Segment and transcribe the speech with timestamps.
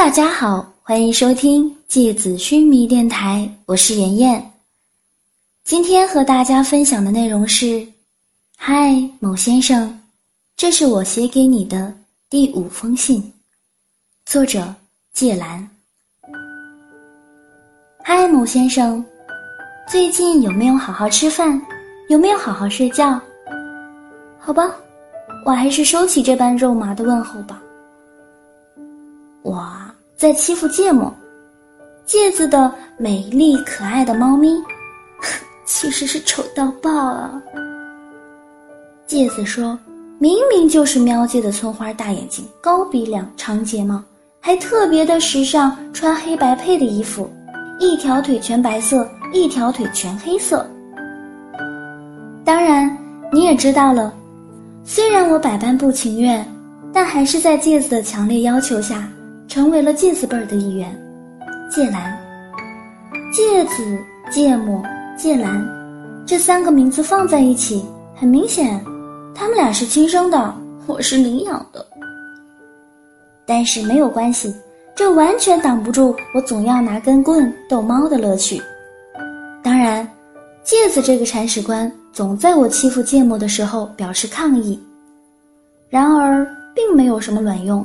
[0.00, 4.50] 大家好，欢迎收听芥子须弥电台，我是妍妍。
[5.62, 7.86] 今天和大家分享的内容是：
[8.56, 10.00] 嗨，某先生，
[10.56, 11.92] 这是我写给你的
[12.30, 13.30] 第五封信。
[14.24, 14.74] 作者：
[15.12, 15.68] 芥兰。
[18.02, 19.04] 嗨，某先生，
[19.86, 21.60] 最近有没有好好吃饭？
[22.08, 23.20] 有没有好好睡觉？
[24.38, 24.74] 好吧，
[25.44, 27.60] 我还是收起这般肉麻的问候吧。
[29.50, 29.66] 我
[30.16, 31.12] 在欺负芥末，
[32.06, 34.54] 芥子的美丽可爱的猫咪，
[35.66, 37.42] 其实是丑到爆啊！
[39.08, 39.76] 芥子说
[40.20, 44.00] ：“明明就是喵界的村花，大眼睛、高鼻梁、长睫毛，
[44.38, 47.28] 还特别的时尚，穿黑白配的衣服，
[47.80, 50.64] 一条腿全白色，一条腿全黑色。
[52.44, 52.96] 当然，
[53.32, 54.14] 你也知道了，
[54.84, 56.46] 虽然我百般不情愿，
[56.92, 59.02] 但还是在芥子的强烈要求下。”
[59.50, 60.88] 成为了芥子辈儿的一员，
[61.68, 62.16] 芥兰、
[63.32, 63.98] 芥子、
[64.30, 64.80] 芥末、
[65.18, 65.66] 芥兰，
[66.24, 68.80] 这三个名字放在一起，很明显，
[69.34, 70.54] 他们俩是亲生的，
[70.86, 71.84] 我是领养的。
[73.44, 74.54] 但是没有关系，
[74.94, 78.62] 这完全挡不住我总要拿根棍逗猫的乐趣。
[79.64, 80.08] 当然，
[80.62, 84.80] 芥子这个铲屎官总在我欺负芥末的时候表示抗议，
[85.88, 87.84] 然而并没有什么卵用。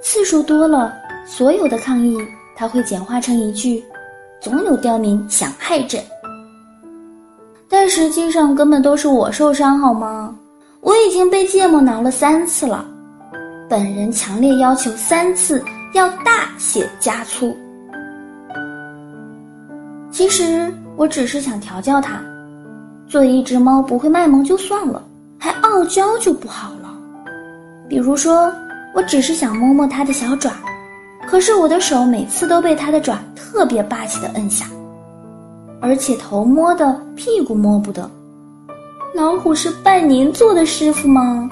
[0.00, 0.94] 次数多了，
[1.26, 2.16] 所有的抗议
[2.56, 3.84] 他会简化成一句
[4.40, 6.02] ：“总有刁民想害朕。”
[7.68, 10.34] 但实际上根本都是我受伤，好吗？
[10.80, 12.84] 我已经被芥末挠了三次了，
[13.68, 17.54] 本人强烈要求三次要大写加粗。
[20.10, 22.22] 其实我只是想调教它，
[23.06, 25.02] 做一只猫不会卖萌就算了，
[25.38, 26.88] 还傲娇就不好了。
[27.88, 28.50] 比如说。
[28.94, 30.52] 我只是想摸摸它的小爪，
[31.26, 34.66] 可是我的手每次都被它的爪特别霸气的摁下，
[35.80, 38.10] 而且头摸的，屁股摸不得。
[39.14, 41.48] 老虎是拜您做的师傅吗？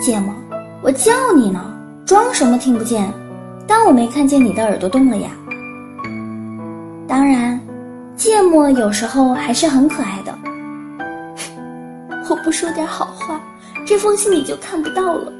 [0.00, 0.34] 芥末，
[0.82, 1.60] 我叫你呢，
[2.04, 3.10] 装什么听不见？
[3.66, 5.30] 当我没看见你的耳朵动了呀？
[7.08, 7.60] 当然，
[8.16, 10.38] 芥末有时候还是很可爱的。
[12.28, 13.40] 我不说点好话，
[13.86, 15.32] 这封信你就看不到了。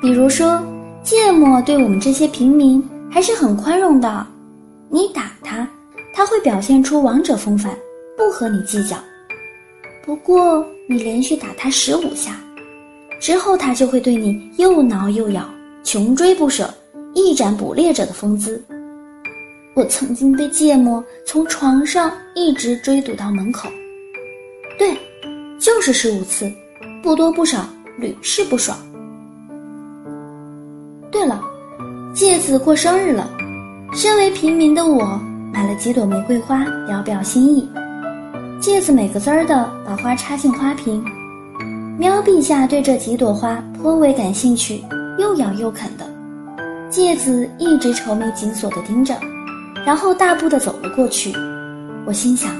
[0.00, 0.62] 比如说，
[1.02, 4.26] 芥末对我们这些平民还是很宽容的。
[4.88, 5.68] 你打他，
[6.14, 7.76] 他会表现出王者风范，
[8.16, 8.96] 不和你计较。
[10.04, 12.40] 不过你连续打他十五下，
[13.20, 15.44] 之后他就会对你又挠又咬，
[15.82, 16.72] 穷追不舍，
[17.12, 18.62] 一展捕猎者的风姿。
[19.74, 23.68] 我曾经被芥末从床上一直追堵到门口，
[24.78, 24.96] 对，
[25.58, 26.50] 就是十五次，
[27.02, 28.78] 不多不少，屡试不爽。
[32.18, 33.30] 介子过生日了，
[33.92, 35.20] 身为平民的我
[35.52, 37.70] 买了几朵玫瑰花表表心意。
[38.60, 41.00] 介子美个滋儿的把花插进花瓶，
[41.96, 44.82] 喵陛下对这几朵花颇为感兴趣，
[45.16, 46.04] 又咬又啃的。
[46.90, 49.14] 介子一直愁眉紧锁的盯着，
[49.86, 51.32] 然后大步的走了过去。
[52.04, 52.50] 我心想：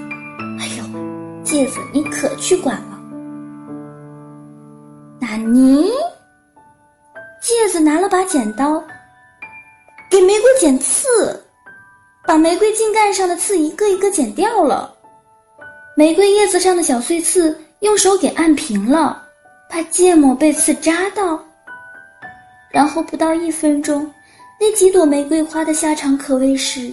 [0.60, 0.84] 哎呦，
[1.42, 3.00] 介子你可去管了。
[5.18, 5.90] 纳尼？
[7.42, 8.80] 介子拿了把剪刀，
[10.18, 11.40] 给玫瑰剪刺，
[12.26, 14.92] 把玫瑰茎干上的刺一个一个剪掉了，
[15.94, 19.24] 玫瑰叶子上的小碎刺用手给按平了，
[19.70, 21.40] 怕芥末被刺扎到。
[22.68, 24.12] 然后不到一分钟，
[24.58, 26.92] 那几朵玫瑰花的下场可谓是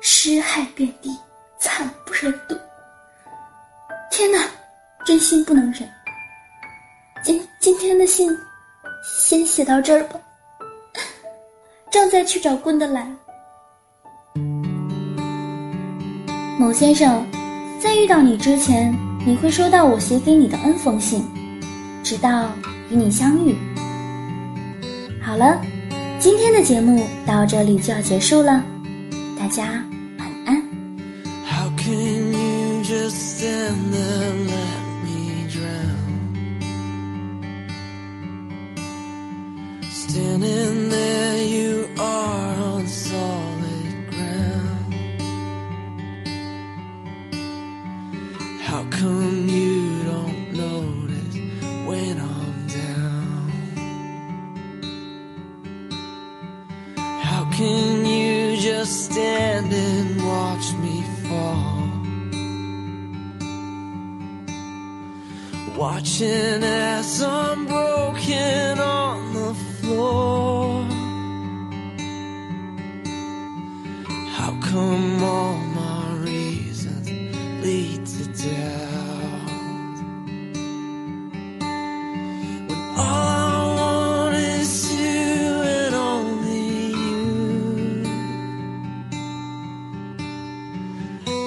[0.00, 1.14] 尸骸遍地，
[1.58, 2.56] 惨不忍睹。
[4.10, 4.48] 天哪，
[5.04, 5.86] 真心不能忍。
[7.22, 8.34] 今今天的信。
[9.18, 10.18] 先写到这儿吧，
[11.92, 13.06] 正在去找棍的来。
[16.58, 17.26] 某先生，
[17.78, 21.22] 在遇到你之前，你会收到我写给你的 N 封信，
[22.02, 22.48] 直到
[22.88, 23.54] 与你相遇。
[25.20, 25.60] 好了，
[26.18, 28.64] 今天的节目到这里就要结束了，
[29.38, 29.84] 大家
[30.18, 30.62] 晚安。
[40.12, 41.31] Standing there,
[58.82, 61.88] just stand and watch me fall.
[65.76, 70.82] Watching as I'm broken on the floor.
[74.36, 75.71] How come all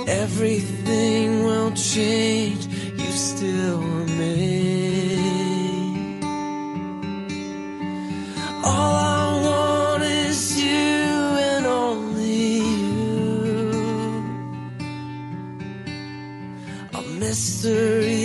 [0.07, 5.03] Everything will change, you still remain.
[8.63, 13.71] All I want is you and only you.
[16.93, 18.24] A mystery.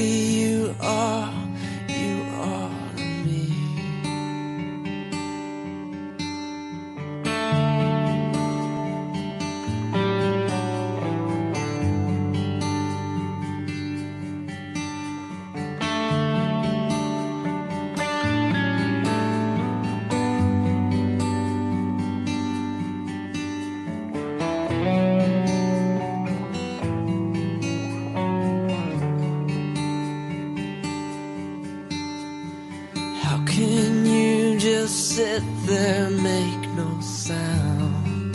[35.20, 38.34] Sit there, make no sound?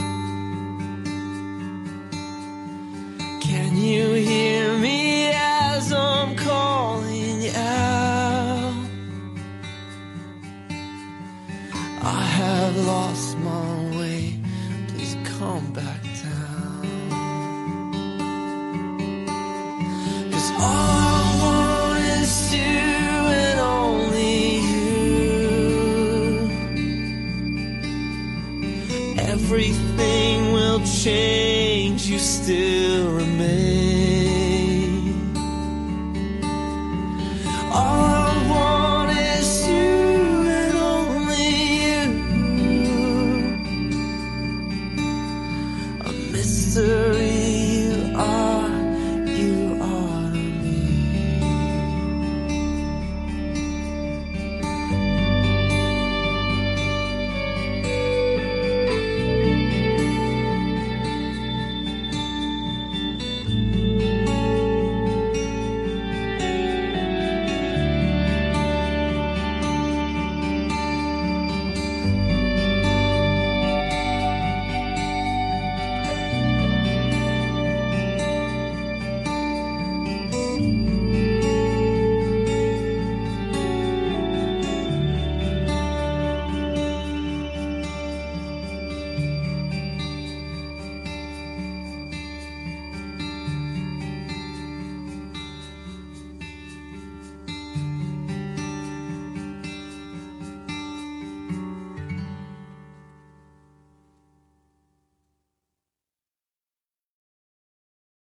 [3.42, 4.05] Can you
[31.06, 33.95] change, you still remain.